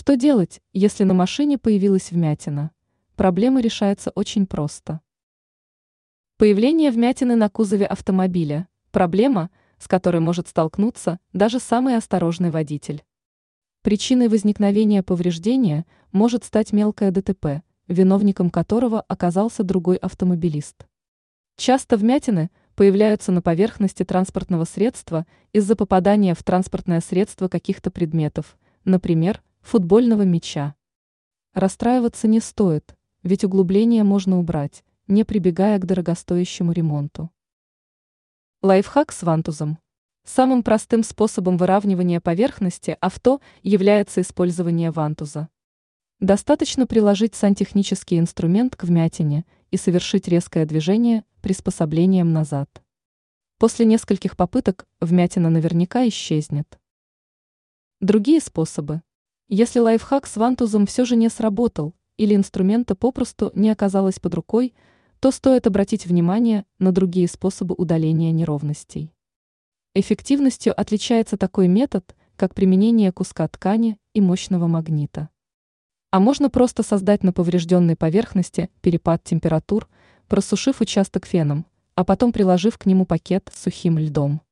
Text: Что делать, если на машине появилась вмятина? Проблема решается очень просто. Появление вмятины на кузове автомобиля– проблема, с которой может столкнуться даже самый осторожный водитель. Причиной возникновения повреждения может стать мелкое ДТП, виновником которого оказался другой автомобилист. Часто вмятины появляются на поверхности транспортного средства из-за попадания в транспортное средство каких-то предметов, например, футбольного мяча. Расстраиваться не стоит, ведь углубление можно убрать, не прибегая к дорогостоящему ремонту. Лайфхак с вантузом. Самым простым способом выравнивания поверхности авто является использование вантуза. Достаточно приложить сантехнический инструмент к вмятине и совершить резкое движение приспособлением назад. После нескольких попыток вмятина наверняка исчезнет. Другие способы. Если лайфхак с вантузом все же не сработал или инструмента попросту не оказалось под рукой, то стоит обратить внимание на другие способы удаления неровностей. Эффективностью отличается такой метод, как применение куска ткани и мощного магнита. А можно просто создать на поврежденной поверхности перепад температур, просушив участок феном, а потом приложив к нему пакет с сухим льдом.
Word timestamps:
Что 0.00 0.14
делать, 0.14 0.62
если 0.72 1.02
на 1.02 1.12
машине 1.12 1.58
появилась 1.58 2.12
вмятина? 2.12 2.70
Проблема 3.16 3.60
решается 3.60 4.10
очень 4.14 4.46
просто. 4.46 5.00
Появление 6.36 6.92
вмятины 6.92 7.34
на 7.34 7.48
кузове 7.50 7.84
автомобиля– 7.84 8.68
проблема, 8.92 9.50
с 9.76 9.88
которой 9.88 10.20
может 10.20 10.46
столкнуться 10.46 11.18
даже 11.32 11.58
самый 11.58 11.96
осторожный 11.96 12.50
водитель. 12.50 13.02
Причиной 13.82 14.28
возникновения 14.28 15.02
повреждения 15.02 15.84
может 16.12 16.44
стать 16.44 16.72
мелкое 16.72 17.10
ДТП, 17.10 17.64
виновником 17.88 18.50
которого 18.50 19.00
оказался 19.00 19.64
другой 19.64 19.96
автомобилист. 19.96 20.86
Часто 21.56 21.96
вмятины 21.96 22.52
появляются 22.76 23.32
на 23.32 23.42
поверхности 23.42 24.04
транспортного 24.04 24.64
средства 24.64 25.26
из-за 25.52 25.74
попадания 25.74 26.36
в 26.36 26.44
транспортное 26.44 27.00
средство 27.00 27.48
каких-то 27.48 27.90
предметов, 27.90 28.56
например, 28.84 29.42
футбольного 29.68 30.22
мяча. 30.22 30.74
Расстраиваться 31.52 32.26
не 32.26 32.40
стоит, 32.40 32.96
ведь 33.22 33.44
углубление 33.44 34.02
можно 34.02 34.38
убрать, 34.38 34.82
не 35.08 35.24
прибегая 35.24 35.78
к 35.78 35.84
дорогостоящему 35.84 36.72
ремонту. 36.72 37.30
Лайфхак 38.62 39.12
с 39.12 39.22
вантузом. 39.22 39.76
Самым 40.24 40.62
простым 40.62 41.02
способом 41.02 41.58
выравнивания 41.58 42.18
поверхности 42.18 42.96
авто 43.02 43.42
является 43.62 44.22
использование 44.22 44.90
вантуза. 44.90 45.50
Достаточно 46.18 46.86
приложить 46.86 47.34
сантехнический 47.34 48.18
инструмент 48.18 48.74
к 48.74 48.84
вмятине 48.84 49.44
и 49.70 49.76
совершить 49.76 50.28
резкое 50.28 50.64
движение 50.64 51.24
приспособлением 51.42 52.32
назад. 52.32 52.82
После 53.58 53.84
нескольких 53.84 54.34
попыток 54.34 54.86
вмятина 54.98 55.50
наверняка 55.50 56.08
исчезнет. 56.08 56.80
Другие 58.00 58.40
способы. 58.40 59.02
Если 59.50 59.78
лайфхак 59.78 60.26
с 60.26 60.36
вантузом 60.36 60.84
все 60.84 61.06
же 61.06 61.16
не 61.16 61.30
сработал 61.30 61.94
или 62.18 62.34
инструмента 62.34 62.94
попросту 62.94 63.50
не 63.54 63.70
оказалось 63.70 64.20
под 64.20 64.34
рукой, 64.34 64.74
то 65.20 65.30
стоит 65.30 65.66
обратить 65.66 66.04
внимание 66.04 66.66
на 66.78 66.92
другие 66.92 67.28
способы 67.28 67.74
удаления 67.74 68.30
неровностей. 68.30 69.14
Эффективностью 69.94 70.78
отличается 70.78 71.38
такой 71.38 71.66
метод, 71.66 72.14
как 72.36 72.54
применение 72.54 73.10
куска 73.10 73.48
ткани 73.48 73.98
и 74.12 74.20
мощного 74.20 74.66
магнита. 74.66 75.30
А 76.10 76.20
можно 76.20 76.50
просто 76.50 76.82
создать 76.82 77.22
на 77.22 77.32
поврежденной 77.32 77.96
поверхности 77.96 78.68
перепад 78.82 79.24
температур, 79.24 79.88
просушив 80.26 80.82
участок 80.82 81.24
феном, 81.24 81.64
а 81.94 82.04
потом 82.04 82.32
приложив 82.32 82.76
к 82.76 82.84
нему 82.84 83.06
пакет 83.06 83.50
с 83.50 83.62
сухим 83.62 83.98
льдом. 83.98 84.42